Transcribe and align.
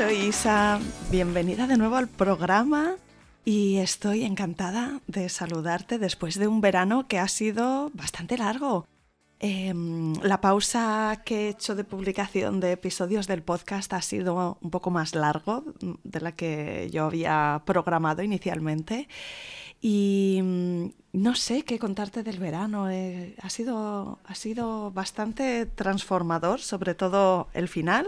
soy 0.00 0.28
Isa. 0.28 0.80
Bienvenida 1.10 1.66
de 1.66 1.76
nuevo 1.76 1.96
al 1.96 2.08
programa 2.08 2.96
y 3.44 3.76
estoy 3.76 4.24
encantada 4.24 5.00
de 5.06 5.28
saludarte 5.28 5.98
después 5.98 6.38
de 6.38 6.48
un 6.48 6.62
verano 6.62 7.06
que 7.06 7.18
ha 7.18 7.28
sido 7.28 7.90
bastante 7.92 8.38
largo. 8.38 8.86
Em, 9.40 10.14
la 10.22 10.40
pausa 10.40 11.20
que 11.22 11.40
he 11.40 11.48
hecho 11.50 11.74
de 11.74 11.84
publicación 11.84 12.60
de 12.60 12.72
episodios 12.72 13.26
del 13.26 13.42
podcast 13.42 13.92
ha 13.92 14.00
sido 14.00 14.56
un 14.62 14.70
poco 14.70 14.90
más 14.90 15.14
largo 15.14 15.64
de 16.02 16.20
la 16.20 16.32
que 16.32 16.88
yo 16.90 17.04
había 17.04 17.60
programado 17.66 18.22
inicialmente. 18.22 19.06
Y 19.82 20.40
mm, 20.42 20.84
no 21.12 21.34
sé 21.34 21.62
qué 21.62 21.78
contarte 21.78 22.22
del 22.22 22.38
verano. 22.38 22.88
Eh, 22.88 23.34
ha, 23.42 23.50
sido, 23.50 24.18
ha 24.24 24.34
sido 24.34 24.92
bastante 24.92 25.66
transformador, 25.66 26.60
sobre 26.60 26.94
todo 26.94 27.48
el 27.52 27.68
final. 27.68 28.06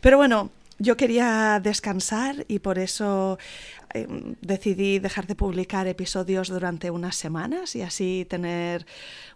Pero 0.00 0.16
bueno, 0.16 0.50
yo 0.78 0.96
quería 0.96 1.60
descansar 1.62 2.44
y 2.48 2.58
por 2.58 2.78
eso 2.78 3.38
em, 3.92 4.34
decidí 4.40 4.98
dejar 4.98 5.26
de 5.26 5.34
publicar 5.34 5.86
episodios 5.86 6.48
durante 6.48 6.90
unas 6.90 7.16
semanas 7.16 7.76
y 7.76 7.82
así 7.82 8.26
tener 8.28 8.86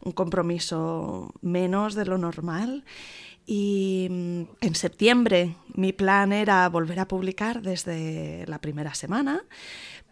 un 0.02 0.12
compromiso 0.12 1.32
menos 1.40 1.94
de 1.94 2.06
lo 2.06 2.18
normal. 2.18 2.84
Y 3.46 4.08
mm, 4.10 4.42
en 4.60 4.74
septiembre 4.74 5.56
mi 5.74 5.92
plan 5.92 6.32
era 6.32 6.68
volver 6.68 7.00
a 7.00 7.08
publicar 7.08 7.62
desde 7.62 8.44
la 8.46 8.60
primera 8.60 8.94
semana, 8.94 9.42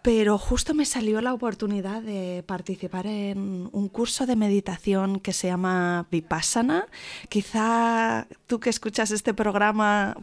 pero 0.02 0.38
justo 0.38 0.72
me 0.72 0.84
salió 0.84 1.20
la 1.20 1.34
oportunidad 1.34 2.00
de 2.00 2.44
participar 2.46 3.06
en 3.08 3.68
un 3.72 3.88
curso 3.88 4.24
de 4.24 4.36
meditación 4.36 5.18
que 5.18 5.32
se 5.32 5.48
llama 5.48 6.06
Vipassana. 6.10 6.86
Quizá 7.28 8.28
tú 8.46 8.60
que 8.60 8.70
escuchas 8.70 9.10
este 9.10 9.34
programa 9.34 10.16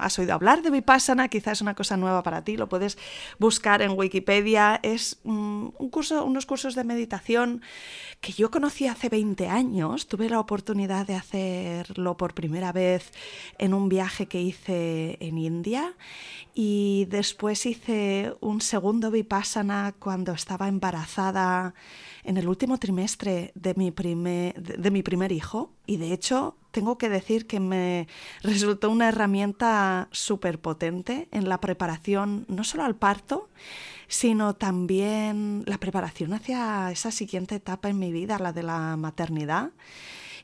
has 0.00 0.18
oído 0.18 0.34
hablar 0.34 0.62
de 0.62 0.70
Vipassana, 0.70 1.28
quizás 1.28 1.58
es 1.58 1.62
una 1.62 1.74
cosa 1.74 1.96
nueva 1.96 2.22
para 2.22 2.44
ti, 2.44 2.56
lo 2.56 2.68
puedes 2.68 2.98
buscar 3.38 3.82
en 3.82 3.92
Wikipedia. 3.92 4.80
Es 4.82 5.18
mm, 5.24 5.68
un 5.78 5.90
curso, 5.90 6.24
unos 6.24 6.46
cursos 6.46 6.74
de 6.74 6.84
meditación 6.84 7.62
que 8.20 8.32
yo 8.32 8.50
conocí 8.50 8.86
hace 8.86 9.08
20 9.08 9.48
años. 9.48 10.06
Tuve 10.06 10.28
la 10.28 10.40
oportunidad 10.40 11.06
de 11.06 11.14
hacerlo 11.14 12.16
por 12.16 12.34
primera 12.34 12.72
vez 12.72 13.12
en 13.58 13.74
un 13.74 13.88
viaje 13.88 14.26
que 14.26 14.40
hice 14.40 15.16
en 15.20 15.38
India 15.38 15.94
y 16.54 17.06
después 17.08 17.66
hice 17.66 18.34
un 18.40 18.60
segundo 18.60 19.10
Vipassana 19.10 19.94
cuando 19.98 20.32
estaba 20.32 20.68
embarazada 20.68 21.74
en 22.24 22.36
el 22.36 22.48
último 22.48 22.78
trimestre 22.78 23.52
de 23.54 23.74
mi 23.74 23.90
primer, 23.90 24.60
de 24.60 24.90
mi 24.90 25.02
primer 25.02 25.32
hijo 25.32 25.77
y 25.88 25.96
de 25.96 26.12
hecho 26.12 26.54
tengo 26.70 26.98
que 26.98 27.08
decir 27.08 27.46
que 27.46 27.60
me 27.60 28.06
resultó 28.42 28.90
una 28.90 29.08
herramienta 29.08 30.08
súper 30.12 30.60
potente 30.60 31.26
en 31.32 31.48
la 31.48 31.60
preparación, 31.60 32.44
no 32.46 32.62
solo 32.62 32.84
al 32.84 32.94
parto, 32.94 33.48
sino 34.06 34.54
también 34.54 35.64
la 35.66 35.78
preparación 35.78 36.34
hacia 36.34 36.92
esa 36.92 37.10
siguiente 37.10 37.54
etapa 37.54 37.88
en 37.88 37.98
mi 37.98 38.12
vida, 38.12 38.38
la 38.38 38.52
de 38.52 38.62
la 38.62 38.96
maternidad. 38.96 39.70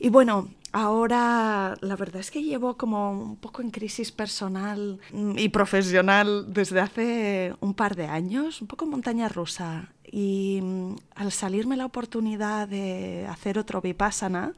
Y 0.00 0.08
bueno, 0.08 0.48
ahora 0.72 1.76
la 1.82 1.94
verdad 1.94 2.20
es 2.20 2.30
que 2.30 2.42
llevo 2.42 2.78
como 2.78 3.12
un 3.12 3.36
poco 3.36 3.60
en 3.60 3.70
crisis 3.70 4.10
personal 4.10 4.98
y 5.36 5.50
profesional 5.50 6.52
desde 6.52 6.80
hace 6.80 7.54
un 7.60 7.74
par 7.74 7.96
de 7.96 8.06
años, 8.06 8.62
un 8.62 8.66
poco 8.66 8.86
montaña 8.86 9.28
rusa. 9.28 9.92
Y 10.16 10.60
mm, 10.62 10.94
al 11.16 11.32
salirme 11.32 11.76
la 11.76 11.86
oportunidad 11.86 12.68
de 12.68 13.26
hacer 13.28 13.58
otro 13.58 13.80
Vipassana, 13.80 14.52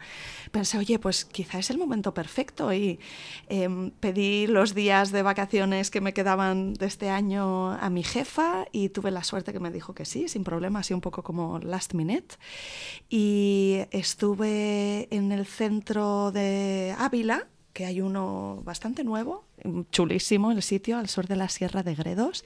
pensé, 0.50 0.76
oye, 0.76 0.98
pues 0.98 1.24
quizá 1.24 1.58
es 1.58 1.70
el 1.70 1.78
momento 1.78 2.12
perfecto. 2.12 2.74
Y 2.74 3.00
em, 3.48 3.90
pedí 3.90 4.46
los 4.48 4.74
días 4.74 5.12
de 5.12 5.22
vacaciones 5.22 5.90
que 5.90 6.02
me 6.02 6.12
quedaban 6.12 6.74
de 6.74 6.84
este 6.84 7.08
año 7.08 7.70
a 7.70 7.88
mi 7.88 8.02
jefa 8.02 8.66
y 8.70 8.90
tuve 8.90 9.10
la 9.10 9.24
suerte 9.24 9.54
que 9.54 9.60
me 9.60 9.70
dijo 9.70 9.94
que 9.94 10.04
sí, 10.04 10.28
sin 10.28 10.44
problema, 10.44 10.80
así 10.80 10.92
un 10.92 11.00
poco 11.00 11.22
como 11.22 11.58
last 11.58 11.94
minute. 11.94 12.36
Y 13.08 13.78
estuve 13.92 15.08
en 15.10 15.32
el 15.32 15.46
centro 15.46 16.32
de 16.32 16.94
Ávila, 16.98 17.46
que 17.76 17.84
hay 17.84 18.00
uno 18.00 18.62
bastante 18.64 19.04
nuevo, 19.04 19.44
chulísimo 19.90 20.50
el 20.50 20.62
sitio, 20.62 20.96
al 20.96 21.10
sur 21.10 21.26
de 21.26 21.36
la 21.36 21.50
Sierra 21.50 21.82
de 21.82 21.94
Gredos. 21.94 22.42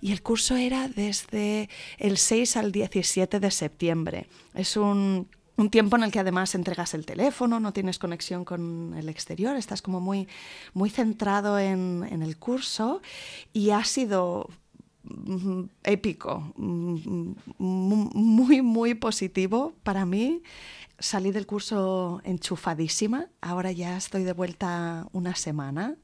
Y 0.00 0.12
el 0.12 0.22
curso 0.22 0.54
era 0.54 0.86
desde 0.86 1.68
el 1.98 2.18
6 2.18 2.56
al 2.56 2.70
17 2.70 3.40
de 3.40 3.50
septiembre. 3.50 4.26
Es 4.54 4.76
un 4.76 5.26
tiempo 5.72 5.96
en 5.96 6.04
el 6.04 6.12
que 6.12 6.20
además 6.20 6.54
entregas 6.54 6.94
el 6.94 7.04
teléfono, 7.04 7.58
no 7.58 7.72
tienes 7.72 7.98
conexión 7.98 8.44
con 8.44 8.94
el 8.96 9.08
exterior, 9.08 9.56
estás 9.56 9.82
como 9.82 10.00
muy, 10.00 10.28
muy 10.72 10.88
centrado 10.88 11.58
en, 11.58 12.04
el 12.22 12.36
curso 12.36 13.02
y 13.52 13.70
ha 13.70 13.82
sido 13.82 14.50
épico, 15.82 16.52
muy, 16.56 18.62
muy 18.62 18.94
positivo 18.94 19.74
para 19.82 20.06
mí. 20.06 20.42
Salí 20.98 21.30
del 21.30 21.46
curso 21.46 22.20
enchufadísima, 22.24 23.28
ahora 23.40 23.72
ya 23.72 23.96
estoy 23.96 24.22
de 24.22 24.34
vuelta 24.34 25.08
una 25.12 25.34
semana 25.34 25.96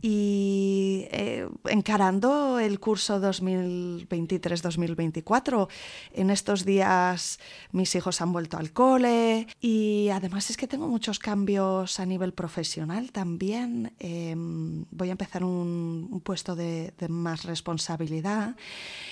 y 0.00 1.06
eh, 1.10 1.46
encarando 1.66 2.58
el 2.58 2.80
curso 2.80 3.20
2023-2024. 3.20 5.68
En 6.12 6.30
estos 6.30 6.64
días 6.64 7.38
mis 7.72 7.94
hijos 7.94 8.20
han 8.20 8.32
vuelto 8.32 8.58
al 8.58 8.72
cole 8.72 9.46
y 9.60 10.08
además 10.10 10.50
es 10.50 10.56
que 10.56 10.66
tengo 10.68 10.88
muchos 10.88 11.18
cambios 11.18 11.98
a 11.98 12.06
nivel 12.06 12.32
profesional 12.32 13.10
también. 13.12 13.92
Em, 13.98 14.84
voy 14.90 15.08
a 15.08 15.12
empezar 15.12 15.42
un, 15.44 16.22
puesto 16.24 16.54
de, 16.54 16.92
de, 16.98 17.08
más 17.08 17.44
responsabilidad 17.44 18.56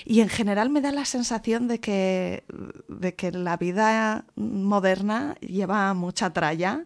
y 0.05 0.21
en 0.21 0.29
general 0.29 0.69
me 0.69 0.81
da 0.81 0.91
la 0.91 1.05
sensación 1.05 1.67
de 1.67 1.79
que, 1.79 2.43
de 2.87 3.15
que 3.15 3.31
la 3.31 3.57
vida 3.57 4.25
moderna 4.35 5.35
lleva 5.41 5.93
mucha 5.93 6.31
tralla. 6.31 6.85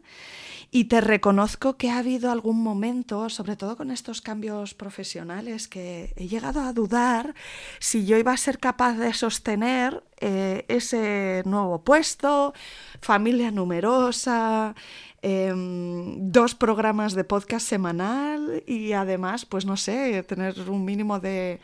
Y 0.73 0.85
te 0.85 1.01
reconozco 1.01 1.75
que 1.75 1.89
ha 1.89 1.97
habido 1.97 2.31
algún 2.31 2.63
momento, 2.63 3.27
sobre 3.27 3.57
todo 3.57 3.75
con 3.75 3.91
estos 3.91 4.21
cambios 4.21 4.73
profesionales, 4.73 5.67
que 5.67 6.13
he 6.15 6.29
llegado 6.29 6.61
a 6.61 6.71
dudar 6.71 7.35
si 7.79 8.05
yo 8.05 8.15
iba 8.15 8.31
a 8.31 8.37
ser 8.37 8.57
capaz 8.57 8.93
de 8.93 9.13
sostener 9.13 10.01
eh, 10.21 10.63
ese 10.69 11.43
nuevo 11.45 11.83
puesto, 11.83 12.53
familia 13.01 13.51
numerosa, 13.51 14.73
em, 15.21 16.31
dos 16.31 16.55
programas 16.55 17.15
de 17.15 17.25
podcast 17.25 17.67
semanal 17.67 18.63
y 18.65 18.93
además, 18.93 19.45
pues 19.45 19.65
no 19.65 19.75
sé, 19.75 20.23
tener 20.23 20.69
un 20.69 20.85
mínimo 20.85 21.19
de, 21.19 21.59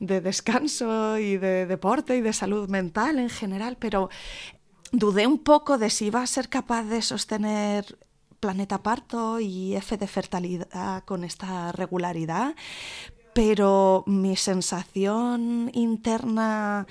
de 0.00 0.20
descanso 0.20 1.16
y 1.18 1.38
de 1.38 1.64
deporte 1.64 2.14
y 2.18 2.20
de 2.20 2.34
salud 2.34 2.68
mental 2.68 3.18
en 3.20 3.30
general, 3.30 3.78
pero 3.80 4.10
dudé 4.92 5.26
un 5.26 5.38
poco 5.38 5.78
de 5.78 5.88
si 5.88 6.06
iba 6.08 6.20
a 6.20 6.26
ser 6.26 6.50
capaz 6.50 6.82
de 6.84 7.00
sostener 7.00 7.96
Planeta 8.40 8.82
Parto 8.82 9.38
y 9.38 9.74
F 9.76 9.96
de 9.96 10.06
fertilidad 10.06 11.04
con 11.04 11.24
esta 11.24 11.72
regularidad, 11.72 12.54
pero 13.34 14.02
mi 14.06 14.34
sensación 14.36 15.70
interna 15.74 16.86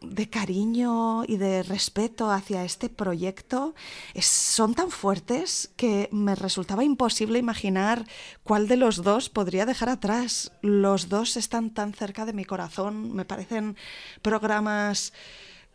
de 0.00 0.28
cariño 0.28 1.24
y 1.24 1.36
de 1.36 1.62
respeto 1.62 2.30
hacia 2.30 2.64
este 2.64 2.88
proyecto 2.88 3.74
son 4.18 4.74
tan 4.74 4.90
fuertes 4.90 5.70
que 5.76 6.08
me 6.12 6.34
resultaba 6.34 6.84
imposible 6.84 7.38
imaginar 7.38 8.04
cuál 8.42 8.68
de 8.68 8.76
los 8.76 9.02
dos 9.02 9.28
podría 9.28 9.66
dejar 9.66 9.88
atrás. 9.88 10.52
Los 10.62 11.08
dos 11.08 11.36
están 11.36 11.70
tan 11.70 11.92
cerca 11.92 12.24
de 12.24 12.32
mi 12.32 12.44
corazón, 12.44 13.14
me 13.14 13.24
parecen 13.24 13.76
programas 14.22 15.12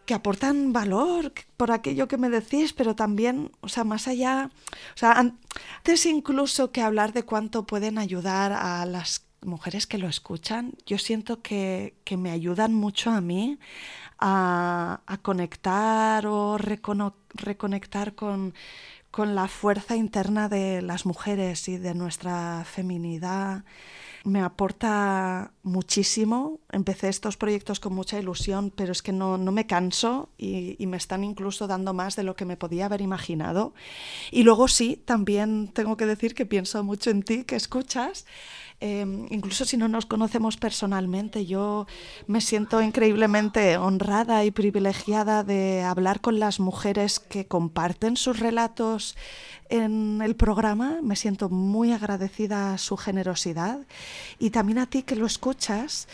que 0.06 0.14
aportan 0.14 0.74
valor 0.74 1.34
por 1.58 1.72
aquello 1.72 2.08
que 2.08 2.18
me 2.18 2.30
decís, 2.30 2.74
pero 2.74 2.96
también, 2.96 3.52
o 3.62 3.70
sea, 3.70 3.84
más 3.84 4.08
allá, 4.08 4.50
o 4.96 4.98
sea, 4.98 5.14
antes 5.14 6.06
incluso 6.06 6.72
que 6.72 6.82
hablar 6.82 7.14
de 7.14 7.24
cuánto 7.24 7.66
pueden 7.66 7.98
ayudar 7.98 8.52
a 8.54 8.86
las 8.86 9.26
mujeres 9.42 9.88
que 9.88 9.98
lo 9.98 10.08
escuchan, 10.08 10.74
yo 10.86 10.98
siento 10.98 11.42
que, 11.42 11.96
que 12.04 12.18
me 12.18 12.32
ayudan 12.32 12.74
mucho 12.74 13.12
a 13.12 13.22
mí 13.22 13.58
a, 14.20 15.02
a 15.06 15.18
conectar 15.18 16.28
o 16.28 16.58
reconectar 16.58 18.14
con, 18.14 18.54
con 19.12 19.36
la 19.36 19.48
fuerza 19.48 19.96
interna 19.96 20.50
de 20.50 20.82
las 20.82 21.06
mujeres 21.06 21.68
y 21.68 21.78
de 21.78 21.94
nuestra 21.94 22.64
feminidad 22.66 23.64
me 24.24 24.42
aporta 24.42 25.52
muchísimo. 25.64 26.60
Empecé 26.72 27.10
estos 27.10 27.38
proyectos 27.38 27.80
con 27.80 27.94
mucha 27.94 28.20
ilusión, 28.20 28.72
pero 28.76 28.92
es 28.92 29.02
que 29.02 29.12
no, 29.12 29.38
me 29.38 29.68
canso 29.68 30.30
y, 30.38 30.76
y, 30.82 30.88
me 30.88 30.98
están 30.98 31.24
incluso 31.24 31.68
dando 31.68 31.94
más 31.94 32.16
de 32.16 32.24
lo 32.24 32.36
que 32.36 32.46
me 32.46 32.58
podía 32.58 32.86
haber 32.86 33.02
imaginado. 33.02 33.74
Y 34.32 34.44
luego 34.44 34.68
sí, 34.68 35.02
también 35.06 35.70
tengo 35.70 35.98
que 35.98 36.06
decir 36.06 36.36
que 36.36 36.46
pienso 36.46 36.84
mucho 36.84 37.10
en 37.10 37.24
ti, 37.24 37.44
que 37.44 37.56
escuchas. 37.56 38.26
Em, 38.84 39.28
incluso 39.30 39.64
si 39.64 39.78
no 39.78 39.88
nos 39.88 40.08
conocemos 40.08 40.58
personalmente, 40.58 41.46
yo 41.46 41.86
me 42.26 42.42
siento 42.42 42.82
increíblemente 42.82 43.78
honrada 43.78 44.44
y 44.44 44.50
privilegiada 44.50 45.44
de 45.44 45.84
hablar 45.84 46.20
con 46.20 46.40
las 46.40 46.60
mujeres 46.60 47.20
que 47.20 47.46
comparten 47.46 48.18
sus 48.18 48.40
relatos 48.40 49.16
en 49.70 50.20
el 50.24 50.36
programa. 50.36 50.98
Me 51.04 51.16
siento 51.16 51.48
muy 51.48 51.92
agradecida 51.92 52.74
a 52.74 52.80
su 52.80 52.98
generosidad 52.98 53.86
y 54.40 54.50
también 54.50 54.80
a 54.80 54.88
ti 54.88 55.04
que 55.04 55.16
lo 55.16 55.28
escuchas, 55.28 56.08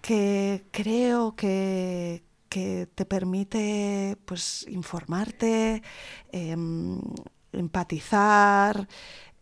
que 0.00 0.64
creo 0.70 1.36
que, 1.36 2.22
te 2.48 3.04
permite 3.04 4.16
pues 4.26 4.64
informarte, 4.68 5.82
em, 6.30 7.00
empatizar, 7.52 8.86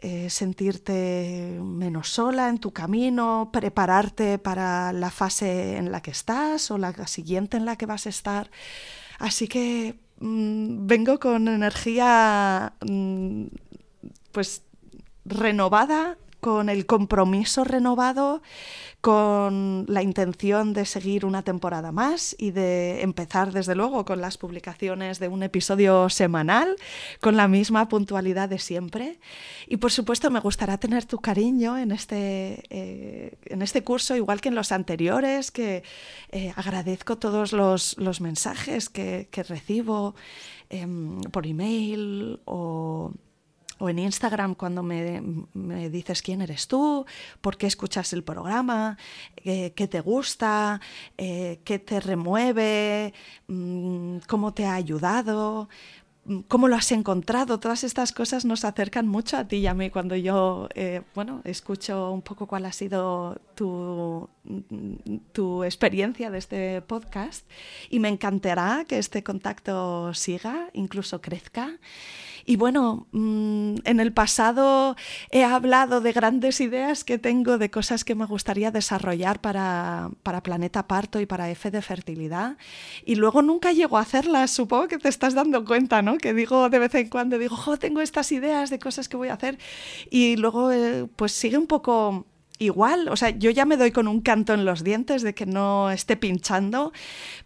eh, 0.05 0.31
sentirte 0.31 1.61
menos 1.63 2.09
sola 2.09 2.49
en 2.49 2.59
tu 2.59 2.73
camino, 2.73 3.51
prepararte 3.53 4.37
para 4.37 4.93
la 4.93 5.13
fase 5.13 5.77
en 5.77 5.93
la 5.93 6.03
que 6.03 6.11
estás 6.11 6.73
o 6.73 6.79
la 6.79 6.93
siguiente 7.07 7.57
en 7.57 7.65
la 7.65 7.77
que 7.77 7.87
vas 7.87 8.07
a 8.07 8.09
estar. 8.09 8.51
Así 9.21 9.47
que 9.47 9.95
mm, 10.19 10.89
vengo 10.89 11.21
con 11.21 11.47
energía 11.47 12.73
mm, 12.85 13.45
pues 14.33 14.63
renovada, 15.25 16.19
con 16.43 16.69
el 16.69 16.87
compromiso 16.87 17.63
renovado 17.63 18.43
con 19.01 19.85
la 19.89 20.03
intención 20.03 20.73
de 20.73 20.87
seguir 20.87 21.25
una 21.25 21.43
temporada 21.43 21.93
más 21.93 22.35
y 22.37 22.51
de 22.51 23.03
empezar 23.03 23.53
desde 23.53 23.77
luego 23.77 24.05
con 24.05 24.21
las 24.21 24.39
publicaciones 24.39 25.21
de 25.21 25.29
un 25.29 25.45
episodio 25.45 26.09
semanal 26.09 26.75
con 27.21 27.37
la 27.37 27.47
misma 27.47 27.89
puntualidad 27.89 28.49
de 28.49 28.59
siempre. 28.59 29.21
Y 29.69 29.77
por 29.77 29.93
supuesto 29.93 30.33
me 30.33 30.41
gustará 30.41 30.79
tener 30.79 31.05
tu 31.05 31.19
cariño 31.19 31.79
en 31.79 31.93
este, 31.93 32.65
eh, 32.71 33.39
en 33.47 33.63
este 33.63 33.85
curso, 33.85 34.17
igual 34.17 34.41
que 34.41 34.49
en 34.49 34.57
los 34.57 34.73
anteriores, 34.73 35.53
que 35.53 35.85
eh, 36.33 36.53
agradezco 36.57 37.19
todos 37.19 37.53
los, 37.53 38.21
mensajes 38.21 38.89
que, 38.89 39.29
recibo 39.49 40.17
em, 40.71 41.21
por 41.23 41.47
email 41.47 42.41
o 42.47 43.13
o 43.83 43.89
en 43.89 43.99
Instagram 43.99 44.55
cuando 44.55 44.85
me, 44.85 45.21
dices 45.91 46.23
quién 46.23 46.41
eres 46.41 46.69
tú, 46.69 47.05
por 47.41 47.57
qué 47.57 47.67
escuchas 47.67 48.13
el 48.13 48.23
programa, 48.23 48.97
eh, 49.45 49.73
qué 49.75 49.89
te 49.89 50.01
gusta, 50.01 50.81
eh, 51.19 51.59
qué 51.65 51.81
te 51.81 51.99
remueve, 51.99 53.13
mm, 53.49 54.19
cómo 54.29 54.55
te 54.55 54.67
ha 54.67 54.75
ayudado, 54.75 55.69
mm, 56.27 56.43
cómo 56.47 56.69
lo 56.69 56.77
has 56.77 56.93
encontrado. 56.93 57.59
Todas 57.59 57.83
estas 57.83 58.13
cosas 58.13 58.45
nos 58.45 58.65
acercan 58.65 59.09
mucho 59.09 59.37
a 59.37 59.49
ti 59.49 59.57
y 59.57 59.67
a 59.67 59.75
mí 59.75 59.91
cuando 59.91 60.15
yo 60.15 60.69
eh, 60.77 61.03
bueno, 61.17 61.41
escucho 61.43 62.13
un 62.13 62.23
poco 62.23 62.47
cuál 62.47 62.67
ha 62.67 62.73
sido 62.73 63.41
tu, 63.57 64.29
mm, 64.45 65.17
tu 65.33 65.65
experiencia 65.65 66.31
de 66.31 66.39
este 66.39 66.83
podcast 66.83 67.45
y 67.91 67.99
me 67.99 68.09
encantará 68.09 68.85
que 68.87 68.99
este 68.99 69.25
contacto 69.25 70.15
siga, 70.15 70.69
incluso 70.73 71.21
crezca. 71.21 71.81
Y 72.45 72.57
bueno, 72.57 73.07
mm, 73.13 73.75
en 73.85 74.01
el 74.01 74.13
pasado 74.13 74.97
he 75.31 75.45
hablado 75.45 76.01
de 76.01 76.13
grandes 76.13 76.61
ideas 76.61 77.05
que 77.05 77.19
tengo, 77.19 77.59
de 77.59 77.71
cosas 77.71 78.05
que 78.05 78.15
me 78.15 78.27
gustaría 78.27 78.71
desarrollar 78.71 79.41
para, 79.41 80.11
Planeta 80.43 80.89
Parto 80.89 81.21
y 81.21 81.27
para 81.27 81.51
F 81.51 81.71
de 81.71 81.83
Fertilidad. 81.83 82.57
Y 83.05 83.15
luego 83.15 83.43
nunca 83.43 83.73
llego 83.73 83.99
a 83.99 84.01
hacerlas. 84.01 84.51
Supongo 84.51 84.89
que 84.89 84.99
te 84.99 85.09
estás 85.09 85.35
dando 85.35 85.65
cuenta, 85.65 86.03
¿no? 86.03 86.19
Que 86.19 86.35
digo 86.35 86.69
de 86.69 86.79
vez 86.79 86.95
en 86.95 87.09
cuando, 87.09 87.39
digo, 87.39 87.57
jo, 87.57 87.77
tengo 87.77 88.01
estas 88.01 88.33
ideas 88.33 88.71
de 88.71 88.79
cosas 88.79 89.09
que 89.09 89.17
voy 89.17 89.29
a 89.29 89.35
hacer. 89.35 89.59
Y 90.11 90.37
luego, 90.37 90.73
eh, 90.73 91.07
pues 91.17 91.33
sigue 91.33 91.59
un 91.59 91.67
poco 91.67 92.27
igual, 92.63 93.09
o 93.09 93.17
sea, 93.17 93.31
yo 93.31 93.51
ya 93.51 93.65
me 93.65 93.77
doy 93.77 93.91
con 93.91 94.09
un 94.09 94.21
canto 94.21 94.55
en 94.55 94.65
los 94.65 94.85
dientes 94.85 95.23
de 95.23 95.35
que 95.35 95.47
no 95.47 95.91
esté 95.91 96.17
pinchando, 96.17 96.93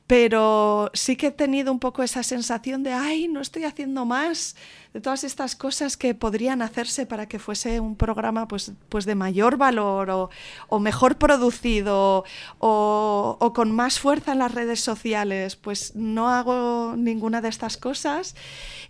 pero 0.07 0.91
sí 0.95 1.17
que 1.17 1.29
he 1.29 1.31
tenido 1.33 1.73
un 1.73 1.81
poco 1.81 2.03
esa 2.03 2.23
sensación 2.23 2.83
de, 2.83 2.93
ay, 2.93 3.27
no 3.27 3.41
estoy 3.41 3.65
haciendo 3.65 4.05
más 4.05 4.55
de 4.93 5.01
todas 5.01 5.25
estas 5.25 5.57
cosas 5.57 5.97
que 5.97 6.15
podrían 6.15 6.63
hacerse 6.63 7.07
para 7.07 7.27
que 7.27 7.39
fuese 7.39 7.81
un 7.81 7.97
programa 7.97 8.47
pues, 8.47 8.73
pues 8.89 9.05
de 9.05 9.15
mayor 9.15 9.57
valor 9.57 10.31
o, 10.69 10.81
mejor 10.81 11.19
producido 11.19 12.25
o, 12.59 13.53
con 13.55 13.75
más 13.75 13.99
fuerza 13.99 14.33
en 14.33 14.39
las 14.39 14.55
redes 14.55 14.81
sociales. 14.81 15.57
Pues 15.57 15.97
no 15.97 16.29
hago 16.29 16.95
ninguna 16.97 17.41
de 17.41 17.49
estas 17.49 17.77
cosas 17.77 18.37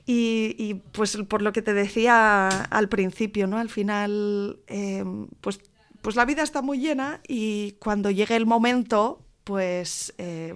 y, 0.06 0.54
y 0.58 0.74
pues 0.74 1.16
por 1.28 1.40
lo 1.40 1.52
que 1.52 1.62
te 1.62 1.72
decía 1.72 2.48
al 2.48 2.88
principio, 2.88 3.46
¿no? 3.46 3.58
Al 3.58 3.70
final, 3.70 4.60
eh, 4.68 5.04
pues 5.40 5.60
pues 6.06 6.14
la 6.14 6.24
vida 6.24 6.44
está 6.44 6.62
muy 6.62 6.78
llena 6.78 7.20
y 7.26 7.72
cuando 7.80 8.12
llegue 8.12 8.36
el 8.36 8.46
momento, 8.46 9.26
pues 9.42 10.14
eh, 10.18 10.54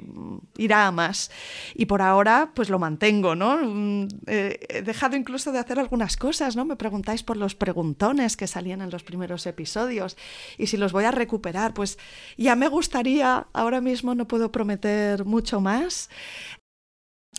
irá 0.58 0.86
a 0.86 0.92
más. 0.92 1.32
Y 1.74 1.86
por 1.86 2.02
ahora, 2.02 2.52
pues 2.54 2.70
lo 2.70 2.78
mantengo, 2.78 3.34
¿no? 3.34 3.56
Mm, 3.56 4.06
eh, 4.28 4.60
he 4.68 4.82
dejado 4.82 5.16
incluso 5.16 5.50
de 5.50 5.58
hacer 5.58 5.80
algunas 5.80 6.16
cosas, 6.16 6.54
¿no? 6.54 6.64
Me 6.64 6.76
preguntáis 6.76 7.24
por 7.24 7.36
los 7.36 7.56
preguntones 7.56 8.36
que 8.36 8.46
salían 8.46 8.80
en 8.80 8.90
los 8.90 9.02
primeros 9.02 9.44
episodios 9.44 10.16
y 10.56 10.68
si 10.68 10.76
los 10.76 10.92
voy 10.92 11.02
a 11.02 11.10
recuperar, 11.10 11.74
pues 11.74 11.98
ya 12.36 12.54
me 12.54 12.68
gustaría, 12.68 13.48
ahora 13.52 13.80
mismo 13.80 14.14
no 14.14 14.28
puedo 14.28 14.52
prometer 14.52 15.24
mucho 15.24 15.60
más, 15.60 16.10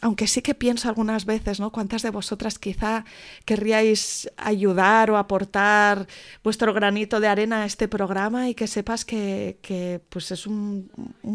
aunque 0.02 0.26
sí 0.26 0.42
que 0.42 0.56
pienso 0.56 0.90
algunas 0.90 1.26
veces, 1.26 1.60
¿no? 1.60 1.72
¿Cuántas 1.72 2.02
de 2.02 2.10
vosotras 2.10 2.58
quizá 2.58 3.06
querríais 3.46 4.32
ayudar 4.36 5.12
o 5.12 5.18
aportar 5.18 6.08
vuestro 6.44 6.74
granito 6.74 7.20
de 7.20 7.28
arena 7.28 7.62
a 7.62 7.66
este 7.66 7.88
programa 7.88 8.50
y 8.50 8.56
que 8.56 8.66
sepas 8.66 9.06
que, 9.06 10.02
pues 10.10 10.32
es 10.32 10.48
un, 10.48 10.90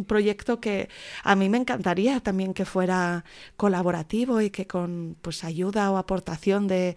proyecto 0.08 0.60
que 0.60 0.88
a 1.22 1.36
mí 1.36 1.48
me 1.48 1.58
encantaría 1.58 2.20
también 2.20 2.54
que 2.54 2.64
fuera 2.64 3.24
colaborativo 3.56 4.40
y 4.40 4.50
que 4.50 4.66
con 4.66 5.16
pues 5.22 5.44
ayuda 5.44 5.90
o 5.92 5.96
aportación 5.96 6.66
de, 6.66 6.96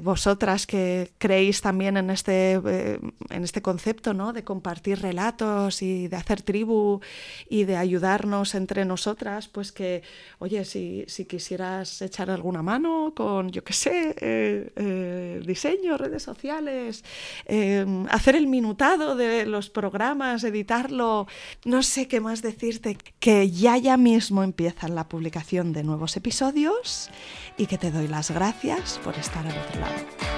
vosotras 0.00 0.66
que 0.66 1.12
creéis 1.18 1.60
también 1.60 1.96
en 1.96 2.10
este, 2.10 2.60
eh, 2.64 3.00
en 3.30 3.44
este 3.44 3.62
concepto, 3.62 4.14
¿no? 4.14 4.32
De 4.32 4.44
compartir 4.44 5.00
relatos 5.00 5.82
y 5.82 6.06
de 6.06 6.16
hacer 6.16 6.42
tribu 6.42 7.00
y 7.48 7.64
de 7.64 7.76
ayudarnos 7.76 8.54
entre 8.54 8.84
nosotras, 8.84 9.48
pues 9.48 9.72
que, 9.72 10.02
oye, 10.38 10.64
si 10.64 10.99
si, 11.08 11.24
quisieras 11.24 12.02
echar 12.02 12.30
alguna 12.30 12.62
mano 12.62 13.12
con, 13.14 13.50
yo 13.50 13.62
qué 13.64 13.72
sé, 13.72 14.14
eh, 14.20 14.72
eh, 14.76 15.42
diseño, 15.44 15.96
redes 15.96 16.22
sociales, 16.22 17.04
em, 17.46 18.06
hacer 18.10 18.36
el 18.36 18.46
minutado 18.46 19.16
de 19.16 19.46
los 19.46 19.70
programas, 19.70 20.44
editarlo, 20.44 21.26
no 21.64 21.82
sé 21.82 22.08
qué 22.08 22.20
más 22.20 22.42
decirte, 22.42 22.96
que 23.18 23.50
ya 23.50 23.76
ya 23.76 23.96
mismo 23.96 24.42
empieza 24.42 24.88
la 24.88 25.08
publicación 25.08 25.72
de 25.72 25.84
nuevos 25.84 26.16
episodios 26.16 27.10
y 27.56 27.66
que 27.66 27.78
te 27.78 27.90
doy 27.90 28.08
las 28.08 28.30
gracias 28.30 28.98
por 29.04 29.16
estar 29.16 29.46
al 29.46 29.58
otro 29.58 29.80
lado. 29.80 30.29